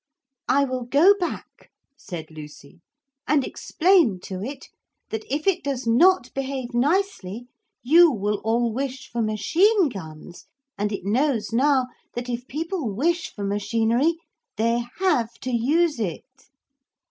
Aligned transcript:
'I 0.47 0.63
will 0.63 0.83
go 0.85 1.13
back,' 1.19 1.69
said 1.95 2.31
Lucy, 2.31 2.81
'and 3.27 3.45
explain 3.45 4.19
to 4.21 4.41
it 4.41 4.67
that 5.11 5.23
if 5.31 5.45
it 5.45 5.63
does 5.63 5.85
not 5.85 6.33
behave 6.33 6.73
nicely 6.73 7.45
you 7.83 8.09
will 8.09 8.41
all 8.43 8.73
wish 8.73 9.07
for 9.11 9.21
machine 9.21 9.89
guns, 9.89 10.47
and 10.75 10.91
it 10.91 11.05
knows 11.05 11.53
now 11.53 11.85
that 12.15 12.29
if 12.29 12.47
people 12.47 12.91
wish 12.91 13.31
for 13.31 13.43
machinery 13.43 14.15
they 14.57 14.85
have 14.97 15.33
to 15.41 15.51
use 15.51 15.99
it. 15.99 16.25